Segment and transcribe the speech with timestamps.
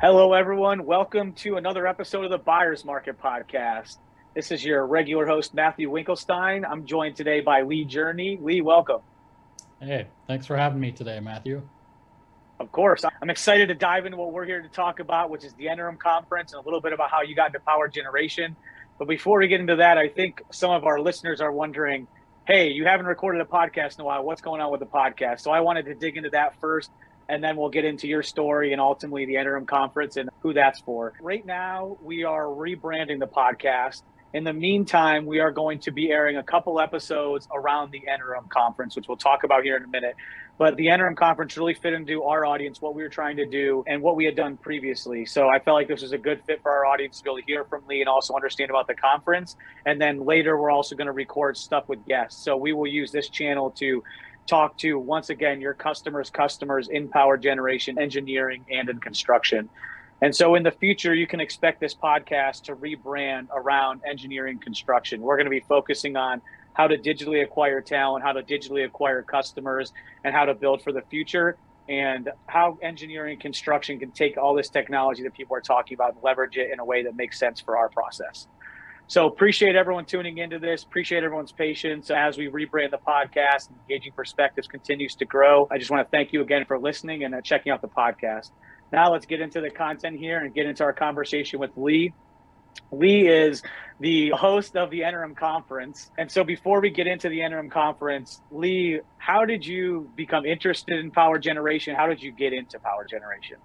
[0.00, 0.84] Hello, everyone.
[0.84, 3.96] Welcome to another episode of the Buyers Market Podcast.
[4.32, 6.64] This is your regular host, Matthew Winkelstein.
[6.64, 8.38] I'm joined today by Lee Journey.
[8.40, 9.00] Lee, welcome.
[9.80, 11.68] Hey, thanks for having me today, Matthew.
[12.60, 13.04] Of course.
[13.20, 15.98] I'm excited to dive into what we're here to talk about, which is the ENERUM
[15.98, 18.54] conference and a little bit about how you got into power generation.
[19.00, 22.06] But before we get into that, I think some of our listeners are wondering
[22.46, 24.22] hey, you haven't recorded a podcast in a while.
[24.22, 25.40] What's going on with the podcast?
[25.40, 26.90] So I wanted to dig into that first
[27.28, 30.80] and then we'll get into your story and ultimately the ENERUM conference and who that's
[30.80, 31.12] for.
[31.20, 34.02] Right now, we are rebranding the podcast.
[34.34, 38.48] In the meantime, we are going to be airing a couple episodes around the ENERUM
[38.50, 40.16] conference, which we'll talk about here in a minute.
[40.58, 43.84] But the ENERUM conference really fit into our audience, what we were trying to do,
[43.86, 45.24] and what we had done previously.
[45.24, 47.38] So I felt like this was a good fit for our audience to be able
[47.38, 49.56] to hear from Lee and also understand about the conference.
[49.86, 52.42] And then later, we're also going to record stuff with guests.
[52.44, 54.02] So we will use this channel to
[54.48, 59.68] talk to once again your customers customers in power generation engineering and in construction.
[60.20, 65.20] And so in the future you can expect this podcast to rebrand around engineering construction.
[65.20, 66.40] We're going to be focusing on
[66.72, 69.92] how to digitally acquire talent how to digitally acquire customers
[70.24, 71.58] and how to build for the future
[71.88, 76.22] and how engineering construction can take all this technology that people are talking about and
[76.22, 78.46] leverage it in a way that makes sense for our process
[79.08, 80.82] so appreciate everyone tuning into this.
[80.82, 83.70] Appreciate everyone's patience as we rebrand the podcast.
[83.88, 85.66] Engaging Perspectives continues to grow.
[85.70, 88.50] I just want to thank you again for listening and uh, checking out the podcast.
[88.92, 92.12] Now let's get into the content here and get into our conversation with Lee.
[92.92, 93.62] Lee is
[93.98, 96.10] the host of the ENERUM conference.
[96.18, 100.98] And so before we get into the ENERUM conference, Lee, how did you become interested
[100.98, 101.96] in power generation?
[101.96, 103.56] How did you get into power generation?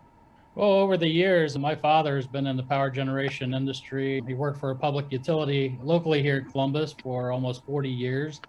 [0.56, 4.22] Well, over the years, my father has been in the power generation industry.
[4.28, 8.40] He worked for a public utility locally here in Columbus for almost 40 years.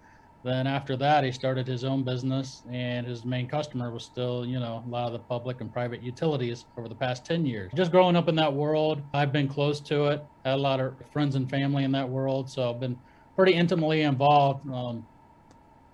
[0.43, 4.61] Then after that, he started his own business, and his main customer was still, you
[4.61, 7.73] know, a lot of the public and private utilities over the past 10 years.
[7.75, 11.01] Just growing up in that world, I've been close to it, had a lot of
[11.11, 13.01] friends and family in that world, so I've been
[13.35, 15.07] pretty intimately involved um,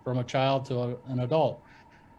[0.02, 1.62] from a child to a, an adult.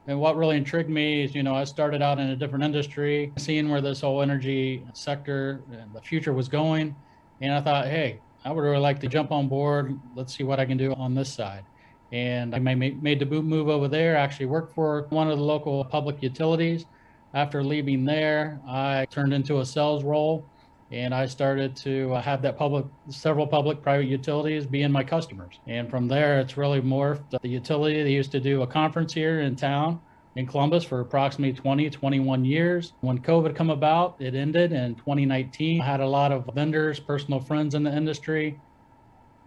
[0.08, 3.32] And what really intrigued me is, you know, I started out in a different industry,
[3.38, 6.96] seeing where this whole energy sector and the future was going.
[7.40, 10.00] And I thought, hey, I would really like to jump on board.
[10.16, 11.64] Let's see what I can do on this side.
[12.12, 16.22] And I made the move over there, actually worked for one of the local public
[16.22, 16.86] utilities.
[17.34, 20.46] After leaving there, I turned into a sales role
[20.92, 25.60] and I started to uh, have that public, several public private utilities being my customers.
[25.66, 27.40] And from there, it's really morphed.
[27.42, 30.02] The utility, they used to do a conference here in town
[30.36, 32.94] in Columbus for approximately 20, 21 years.
[33.02, 35.82] When COVID come about, it ended in 2019.
[35.82, 38.60] I had a lot of vendors, personal friends in the industry.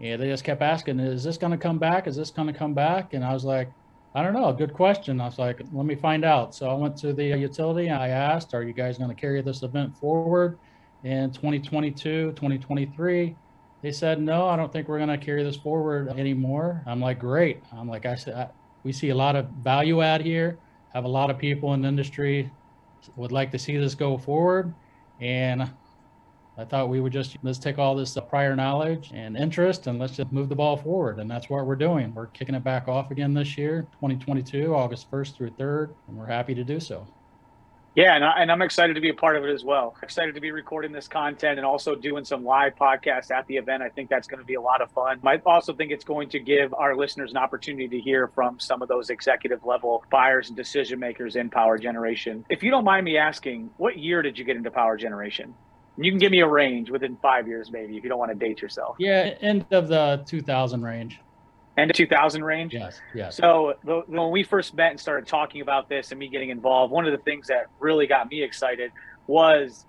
[0.01, 2.07] And they just kept asking, is this going to come back?
[2.07, 3.13] Is this going to come back?
[3.13, 3.71] And I was like,
[4.15, 4.53] I don't know.
[4.53, 5.21] Good question.
[5.21, 6.55] I was like, let me find out.
[6.55, 7.91] So I went to the utility.
[7.91, 10.59] I asked, are you guys going to carry this event forward?
[11.05, 13.37] In 2022, 2023.
[13.83, 16.83] They said, no, I don't think we're going to carry this forward anymore.
[16.87, 17.63] I'm like, great.
[17.73, 18.51] I'm like, I said,
[18.83, 20.59] we see a lot of value add here,
[20.95, 22.51] have a lot of people in the industry
[23.17, 24.75] would like to see this go forward.
[25.21, 25.71] And
[26.57, 30.17] I thought we would just let's take all this prior knowledge and interest and let's
[30.17, 31.19] just move the ball forward.
[31.19, 32.15] And that's what we're doing.
[32.15, 36.27] We're kicking it back off again this year, 2022, August 1st through 3rd, and we're
[36.27, 37.07] happy to do so.
[37.95, 39.95] Yeah, and, I, and I'm excited to be a part of it as well.
[40.03, 43.85] Excited to be recording this content and also doing some live podcasts at the event.
[43.85, 45.21] I think that's going to be a lot of fun.
[45.25, 48.83] I also think it's going to give our listeners an opportunity to hear from some
[48.83, 52.45] of those executive level buyers and decision makers in power generation.
[52.51, 55.55] If you don't mind me asking, what year did you get into power generation?
[55.97, 58.35] You can give me a range within five years, maybe, if you don't want to
[58.37, 58.97] date yourself.
[58.99, 61.21] Yeah, end of the 2000 range
[61.77, 62.73] end of 2000 range.
[62.73, 63.37] Yes, yes.
[63.37, 66.93] So the, when we first met and started talking about this and me getting involved,
[66.93, 68.93] one of the things that really got me excited
[69.27, 69.87] was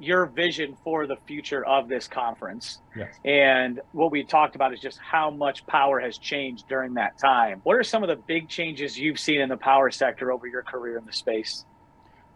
[0.00, 2.80] your vision for the future of this conference.
[2.96, 3.12] Yes.
[3.24, 7.60] And what we talked about is just how much power has changed during that time.
[7.64, 10.62] What are some of the big changes you've seen in the power sector over your
[10.62, 11.64] career in the space?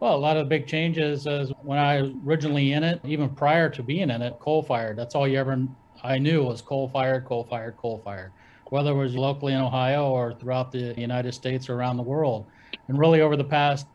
[0.01, 3.29] Well, a lot of the big changes is when I was originally in it, even
[3.29, 4.99] prior to being in it, coal fired.
[4.99, 5.65] That's all you ever
[6.03, 8.33] I knew was coal fired, coal fired, coal fired
[8.73, 12.47] whether it was locally in Ohio or throughout the United States or around the world.
[12.89, 13.87] And really, over the past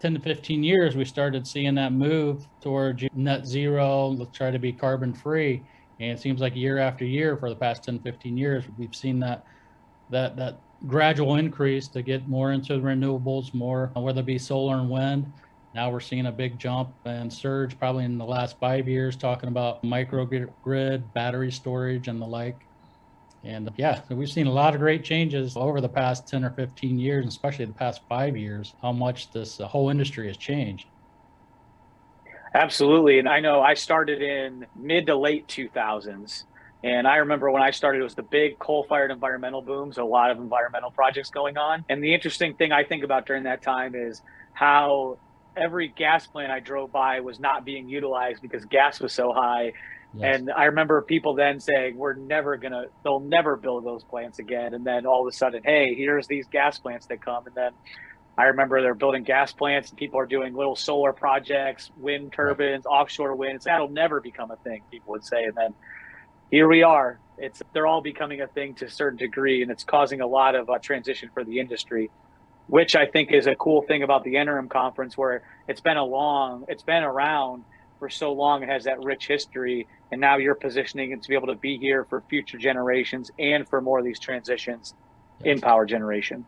[0.00, 4.58] 10 to 15 years, we started seeing that move towards net zero, let's try to
[4.58, 5.62] be carbon free.
[5.98, 9.18] And it seems like year after year for the past 10, 15 years, we've seen
[9.20, 9.46] that
[10.10, 14.90] that that gradual increase to get more into renewables, more whether it be solar and
[14.90, 15.32] wind.
[15.74, 19.48] Now we're seeing a big jump and surge probably in the last five years, talking
[19.48, 22.66] about microgrid, battery storage, and the like.
[23.44, 26.98] And yeah, we've seen a lot of great changes over the past 10 or 15
[26.98, 30.86] years, especially the past five years, how much this uh, whole industry has changed.
[32.54, 33.18] Absolutely.
[33.18, 36.44] And I know I started in mid to late 2000s.
[36.84, 40.04] And I remember when I started, it was the big coal fired environmental booms, a
[40.04, 41.84] lot of environmental projects going on.
[41.88, 44.20] And the interesting thing I think about during that time is
[44.52, 45.18] how
[45.56, 49.72] every gas plant I drove by was not being utilized because gas was so high.
[50.14, 50.36] Yes.
[50.36, 54.38] And I remember people then saying, we're never going to, they'll never build those plants
[54.38, 54.74] again.
[54.74, 57.46] And then all of a sudden, hey, here's these gas plants that come.
[57.46, 57.72] And then
[58.36, 62.84] I remember they're building gas plants and people are doing little solar projects, wind turbines,
[62.84, 62.92] right.
[62.92, 63.64] offshore winds.
[63.64, 65.44] That'll never become a thing, people would say.
[65.44, 65.74] And then
[66.50, 67.18] here we are.
[67.38, 70.54] It's they're all becoming a thing to a certain degree, and it's causing a lot
[70.54, 72.10] of uh, transition for the industry,
[72.66, 76.04] which I think is a cool thing about the ENERUM conference, where it's been a
[76.04, 77.64] long, it's been around
[78.02, 81.36] for so long, it has that rich history, and now you're positioning it to be
[81.36, 84.94] able to be here for future generations and for more of these transitions
[85.38, 85.54] yes.
[85.54, 86.44] in power generation.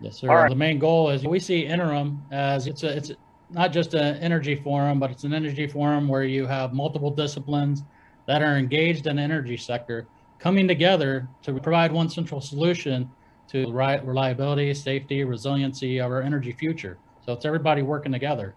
[0.00, 0.28] Yes, sir.
[0.28, 0.48] Right.
[0.48, 3.10] The main goal is we see ENERUM as it's a it's
[3.50, 7.82] not just an energy forum, but it's an energy forum where you have multiple disciplines
[8.26, 10.06] that are engaged in the energy sector
[10.38, 13.10] coming together to provide one central solution
[13.48, 16.96] to reliability, safety, resiliency of our energy future.
[17.26, 18.54] So it's everybody working together.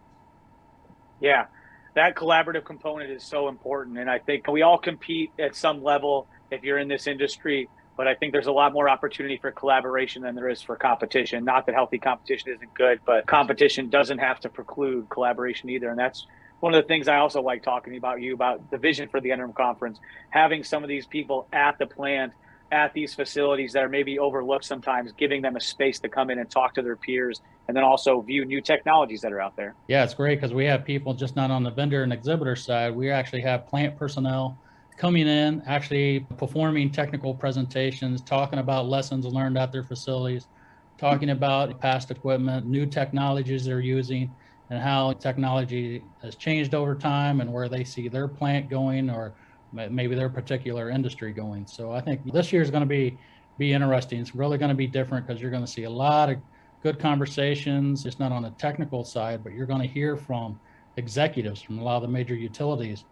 [1.21, 1.45] Yeah,
[1.95, 3.97] that collaborative component is so important.
[3.97, 8.07] And I think we all compete at some level if you're in this industry but
[8.07, 11.45] I think there's a lot more opportunity for collaboration than there is for competition.
[11.45, 15.89] Not that healthy competition isn't good, but competition doesn't have to preclude collaboration either.
[15.89, 16.25] And that's
[16.61, 19.29] one of the things I also like talking about you about the vision for the
[19.29, 19.99] ENERUM conference,
[20.31, 22.33] having some of these people at the plant,
[22.71, 26.39] at these facilities that are maybe overlooked sometimes, giving them a space to come in
[26.39, 29.75] and talk to their peers and then also view new technologies that are out there.
[29.87, 32.95] Yeah, it's great because we have people just not on the vendor and exhibitor side.
[32.95, 34.57] We actually have plant personnel
[34.97, 40.47] coming in, actually performing technical presentations, talking about lessons learned at their facilities,
[40.97, 44.35] talking about past equipment, new technologies they're using,
[44.69, 49.35] and how technology has changed over time and where they see their plant going or
[49.71, 51.65] maybe their particular industry going.
[51.67, 53.17] So I think this year is going to be
[53.57, 54.19] be interesting.
[54.19, 56.37] It's really going to be different because you're going to see a lot of
[56.81, 58.05] good conversations.
[58.05, 60.59] It's not on the technical side, but you're going to hear from
[60.97, 63.05] executives from a lot of the major utilities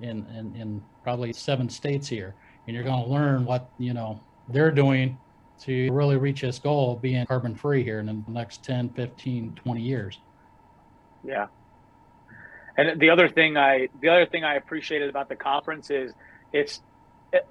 [0.00, 2.34] in, in, in probably seven states here.
[2.66, 5.18] And you're going to learn what, you know, they're doing
[5.62, 9.54] to really reach this goal of being carbon free here in the next 10, 15,
[9.54, 10.18] 20 years.
[11.22, 11.46] Yeah.
[12.76, 16.12] And the other thing I the other thing I appreciated about the conference is
[16.52, 16.80] it's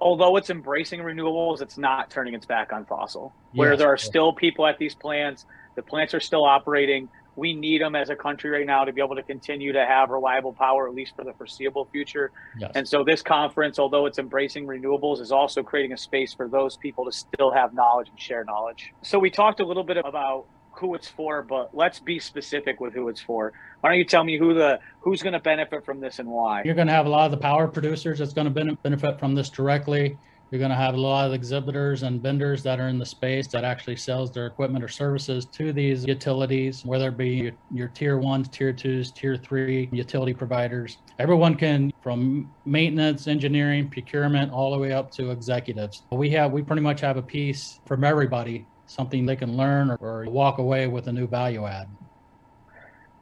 [0.00, 3.34] although it's embracing renewables, it's not turning its back on fossil.
[3.52, 3.78] Where yes.
[3.78, 7.96] there are still people at these plants, the plants are still operating we need them
[7.96, 10.94] as a country right now to be able to continue to have reliable power, at
[10.94, 12.30] least for the foreseeable future.
[12.58, 12.72] Yes.
[12.74, 16.76] And so, this conference, although it's embracing renewables, is also creating a space for those
[16.76, 18.92] people to still have knowledge and share knowledge.
[19.02, 20.46] So, we talked a little bit about
[20.78, 23.52] who it's for, but let's be specific with who it's for.
[23.80, 26.62] Why don't you tell me who the who's going to benefit from this and why?
[26.64, 29.34] You're going to have a lot of the power producers that's going to benefit from
[29.34, 30.18] this directly.
[30.50, 33.48] You're going to have a lot of exhibitors and vendors that are in the space
[33.48, 37.88] that actually sells their equipment or services to these utilities, whether it be your, your
[37.88, 40.98] tier ones, tier twos, tier three utility providers.
[41.18, 46.04] Everyone can, from maintenance, engineering, procurement, all the way up to executives.
[46.12, 49.98] We have, we pretty much have a piece from everybody, something they can learn or,
[50.00, 51.88] or walk away with a new value add.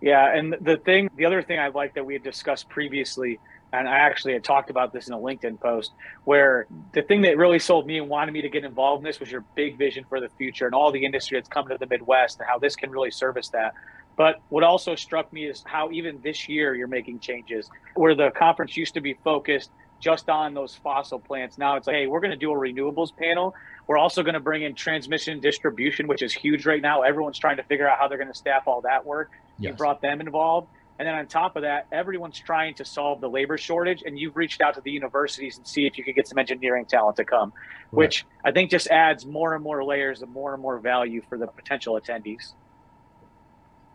[0.00, 3.38] Yeah, and the thing, the other thing I like that we had discussed previously
[3.73, 5.92] and I actually had talked about this in a LinkedIn post
[6.25, 9.19] where the thing that really sold me and wanted me to get involved in this
[9.19, 11.87] was your big vision for the future and all the industry that's coming to the
[11.87, 13.73] Midwest and how this can really service that.
[14.16, 18.31] But what also struck me is how even this year you're making changes where the
[18.37, 19.71] conference used to be focused
[20.02, 21.56] just on those fossil plants.
[21.56, 23.54] Now it's like, hey, we're going to do a renewables panel.
[23.87, 27.02] We're also going to bring in transmission distribution, which is huge right now.
[27.02, 29.30] Everyone's trying to figure out how they're going to staff all that work.
[29.59, 29.71] Yes.
[29.71, 30.68] You brought them involved.
[30.99, 34.37] And then on top of that, everyone's trying to solve the labor shortage, and you've
[34.37, 37.25] reached out to the universities and see if you could get some engineering talent to
[37.25, 37.92] come, right.
[37.92, 41.38] which I think just adds more and more layers of more and more value for
[41.38, 42.52] the potential attendees.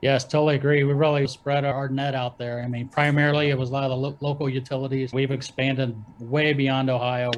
[0.02, 0.84] Yes, totally agree.
[0.84, 2.62] We really spread our net out there.
[2.62, 5.12] I mean, primarily it was a lot of the lo- local utilities.
[5.12, 7.32] We've expanded way beyond Ohio,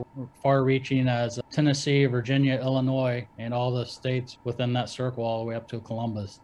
[0.44, 5.46] far reaching as Tennessee, Virginia, Illinois, and all the states within that circle, all the
[5.46, 6.42] way up to Columbus.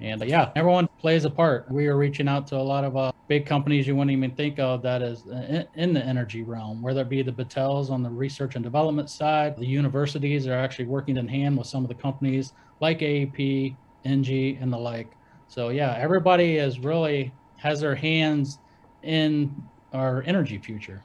[0.00, 1.66] And uh, yeah, everyone plays a part.
[1.72, 4.60] We are reaching out to a lot of uh, big companies you wouldn't even think
[4.60, 8.10] of that is in, in, the energy realm, whether it be the Battelles on the
[8.10, 9.56] research and development side.
[9.58, 14.58] The universities are actually working in hand with some of the companies like AEP, NG,
[14.60, 15.17] and the like.
[15.48, 18.58] So yeah, everybody is really has their hands
[19.02, 19.54] in
[19.92, 21.02] our energy future.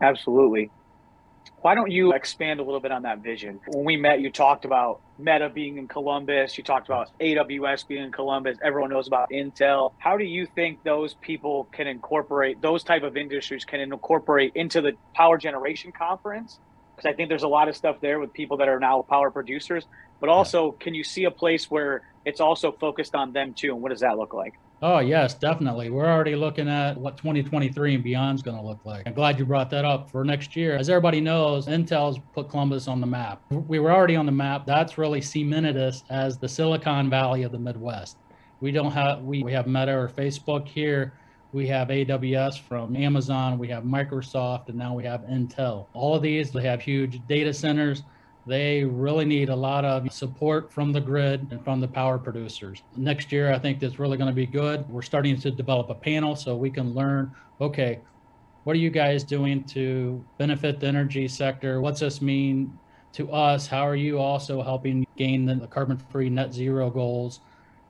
[0.00, 0.70] Absolutely.
[1.62, 3.60] Why don't you expand a little bit on that vision?
[3.66, 6.56] When we met, you talked about Meta being in Columbus.
[6.56, 8.58] You talked about AWS being in Columbus.
[8.62, 9.90] Everyone knows about Intel.
[9.98, 14.80] How do you think those people can incorporate those type of industries can incorporate into
[14.80, 16.60] the power generation conference?
[16.96, 19.30] Because I think there's a lot of stuff there with people that are now power
[19.30, 19.84] producers.
[20.18, 23.74] But also, can you see a place where it's also focused on them too?
[23.74, 24.54] And what does that look like?
[24.82, 25.88] Oh, yes, definitely.
[25.88, 29.06] We're already looking at what 2023 and beyond is going to look like.
[29.06, 30.76] I'm glad you brought that up for next year.
[30.76, 33.40] As everybody knows, Intel's put Columbus on the map.
[33.50, 34.66] We were already on the map.
[34.66, 38.18] That's really cemented us as the Silicon Valley of the Midwest.
[38.60, 41.14] We don't have we, we have Meta or Facebook here.
[41.56, 45.86] We have AWS from Amazon, we have Microsoft, and now we have Intel.
[45.94, 48.02] All of these, they have huge data centers
[48.46, 52.82] they really need a lot of support from the grid and from the power producers.
[52.96, 54.88] Next year, I think that's really going to be good.
[54.88, 58.00] We're starting to develop a panel so we can learn okay,
[58.64, 61.80] what are you guys doing to benefit the energy sector?
[61.80, 62.78] What's this mean
[63.14, 63.66] to us?
[63.66, 67.40] How are you also helping gain the carbon free net zero goals?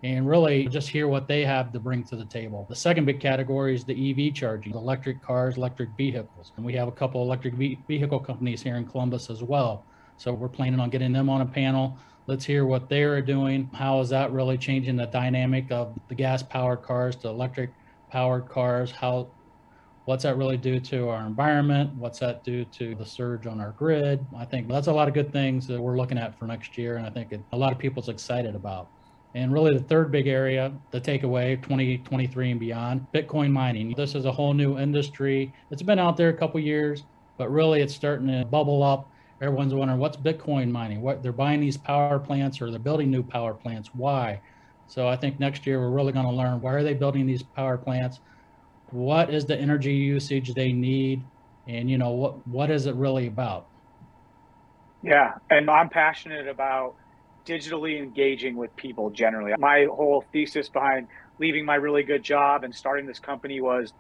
[0.07, 2.67] And really just hear what they have to bring to the table.
[2.69, 6.53] The second big category is the EV charging, electric cars, electric vehicles.
[6.57, 9.85] And we have a couple electric vehicle companies here in Columbus as well
[10.17, 11.99] so we're planning on getting them on a panel.
[12.27, 13.71] Let's hear what they're doing.
[13.75, 17.73] How is that really changing the dynamic of the gas powered cars to electric
[18.11, 18.91] powered cars?
[18.91, 19.29] How
[20.07, 21.95] what's that really do to our environment?
[21.95, 24.25] What's that do to the surge on our grid?
[24.37, 26.97] I think that's a lot of good things that we're looking at for next year,
[26.97, 28.91] and I think it, a lot of people's excited about.
[29.37, 33.93] And really, the third big area, the takeaway 2023 and beyond, Bitcoin mining.
[33.95, 35.53] This is a whole new industry.
[35.71, 37.05] It's been out there a couple years,
[37.37, 39.11] but really it's starting to bubble up
[39.43, 41.03] everyone's wondering what's Bitcoin mining?
[41.03, 43.91] What they're buying these power plants or they're building new power plants.
[43.93, 44.41] Why?
[44.87, 47.43] So I think next year we're really going to learn why are they building these
[47.43, 48.21] power plants?
[48.91, 51.23] What is the energy usage they need?
[51.67, 53.67] And you know what what is it really about?
[55.03, 56.95] Yeah, and I'm passionate about
[57.47, 59.53] digitally engaging with people generally.
[59.59, 63.93] My whole thesis behind leaving my really good job and starting this company was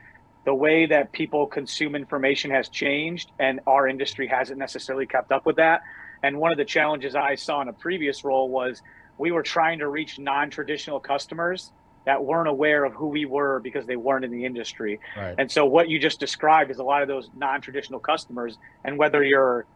[0.44, 5.44] the way that people consume information has changed and our industry hasn't necessarily kept up
[5.44, 5.82] with that
[6.22, 8.80] and one of the challenges i saw in a previous role was
[9.18, 11.72] we were trying to reach non-traditional customers
[12.04, 15.34] that weren't aware of who we were because they weren't in the industry right.
[15.36, 19.24] and so what you just described is a lot of those non-traditional customers and whether
[19.24, 19.66] you're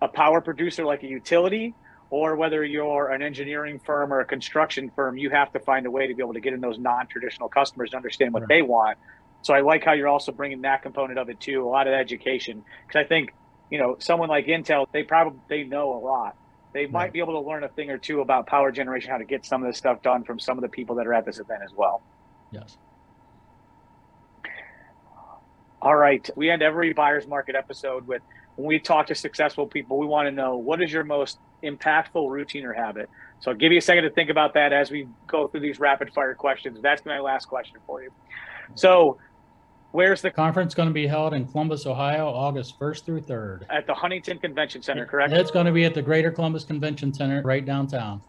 [0.00, 1.74] a power producer like a utility
[2.10, 5.90] or whether you're an engineering firm or a construction firm, you have to find a
[5.90, 8.48] way to be able to get in those non-traditional customers to understand what right.
[8.48, 8.98] they want
[9.42, 11.94] so I like how you're also bringing that component of it too, a lot of
[11.94, 13.34] education, because I think
[13.70, 16.36] you know someone like Intel, they probably they know a lot.
[16.72, 19.24] They might be able to learn a thing or two about power generation, how to
[19.24, 21.40] get some of this stuff done from some of the people that are at this
[21.40, 22.00] event as well.
[22.52, 22.76] Yes.
[25.82, 26.28] All right.
[26.36, 28.22] We end every buyer's market episode with
[28.54, 32.30] when we talk to successful people, we want to know what is your most impactful
[32.30, 33.08] routine or habit.
[33.40, 35.80] So I'll give you a second to think about that as we go through these
[35.80, 36.78] rapid fire questions.
[36.82, 38.10] That's my last question for you.
[38.74, 39.18] So
[39.92, 43.62] Where's the conference going to be held in Columbus, Ohio, August 1st through 3rd?
[43.70, 45.32] At the Huntington Convention Center, correct?
[45.32, 48.22] It's going to be at the Greater Columbus Convention Center right downtown.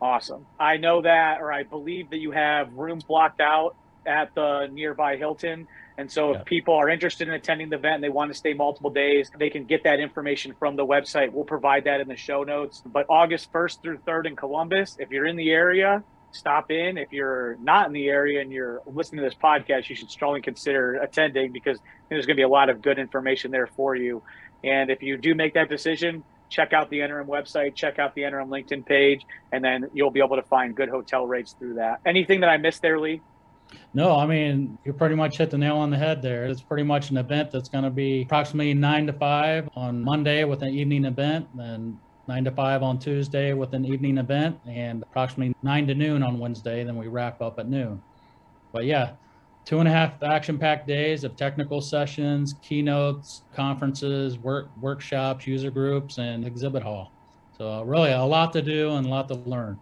[0.00, 0.46] Awesome.
[0.58, 5.16] I know that, or I believe that you have rooms blocked out at the nearby
[5.16, 5.66] Hilton.
[5.98, 8.54] And so if people are interested in attending the event and they want to stay
[8.54, 11.32] multiple days, they can get that information from the website.
[11.32, 12.82] We'll provide that in the show notes.
[12.84, 16.96] But August 1st through 3rd in Columbus, if you're in the area, stop in.
[16.96, 20.40] If you're not in the area and you're listening to this podcast, you should strongly
[20.40, 21.78] consider attending because
[22.08, 24.22] there's going to be a lot of good information there for you.
[24.64, 28.22] And if you do make that decision, check out the ENERUM website, check out the
[28.22, 32.00] ENERUM LinkedIn page, and then you'll be able to find good hotel rates through that.
[32.06, 33.20] Anything that I missed there, Lee?
[33.94, 36.46] No, I mean, you pretty much hit the nail on the head there.
[36.46, 40.44] It's pretty much an event that's going to be approximately nine to five on Monday
[40.44, 41.48] with an evening event.
[41.58, 41.98] And
[42.28, 46.38] 9 to 5 on Tuesday with an evening event and approximately 9 to noon on
[46.38, 46.84] Wednesday.
[46.84, 48.00] Then we wrap up at noon.
[48.72, 49.12] But yeah,
[49.64, 55.70] two and a half action packed days of technical sessions, keynotes, conferences, work workshops, user
[55.70, 57.12] groups, and exhibit hall.
[57.58, 59.78] So really a lot to do and a lot to learn.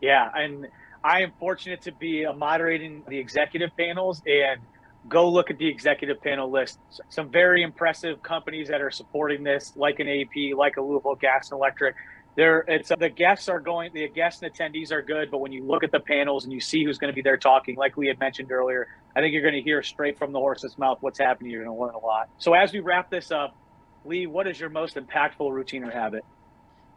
[0.00, 0.68] Yeah, and
[1.08, 4.60] I am fortunate to be uh, moderating the executive panels and
[5.08, 6.78] go look at the executive panel list.
[7.08, 11.50] Some very impressive companies that are supporting this, like an AEP, like a Louisville Gas
[11.50, 11.96] and Electric.
[12.36, 13.90] There, it's the guests are going.
[13.94, 16.60] The guests and attendees are good, but when you look at the panels and you
[16.60, 18.86] see who's going to be there talking, like we had mentioned earlier,
[19.16, 21.50] I think you're going to hear straight from the horse's mouth what's happening.
[21.52, 22.28] You're going to learn a lot.
[22.36, 23.56] So as we wrap this up,
[24.04, 26.22] Lee, what is your most impactful routine or habit?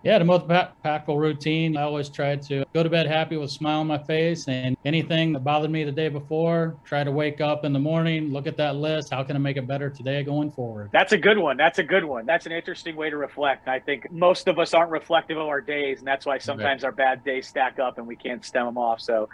[0.04, 1.78] Yeah, the most impactful routine.
[1.78, 4.76] I always try to go to bed happy with a smile on my face and
[4.84, 8.48] anything that bothered me the day before, try to wake up in the morning, look
[8.48, 9.12] at that list.
[9.12, 10.90] How can I make it better today going forward?
[10.92, 11.56] That's a good one.
[11.56, 12.26] That's a good one.
[12.26, 13.68] That's an interesting way to reflect.
[13.68, 16.88] I think most of us aren't reflective of our days, and that's why sometimes right.
[16.88, 19.02] our bad days stack up and we can't stem them off.
[19.02, 19.30] So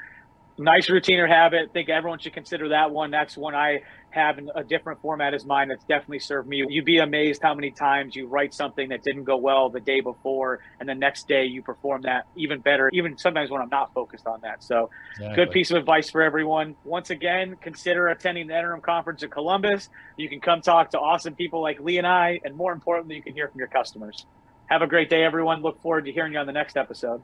[0.57, 1.69] nice routine or habit.
[1.69, 3.11] I think everyone should consider that one.
[3.11, 6.63] That's one I have in a different format as mine that's definitely served me.
[6.67, 9.99] You'd be amazed how many times you write something that didn't go well the day
[9.99, 13.93] before, and the next day you perform that even better, even sometimes when I'm not
[13.93, 14.63] focused on that.
[14.63, 15.35] So, exactly.
[15.35, 16.75] good piece of advice for everyone.
[16.83, 19.89] Once again, consider attending the ENERUM Conference in Columbus.
[20.15, 23.21] You can come talk to awesome people like Lee and I, and more importantly, you
[23.21, 24.25] can hear from your customers.
[24.67, 25.61] Have a great day, everyone.
[25.61, 27.21] Look forward to hearing you on the next episode.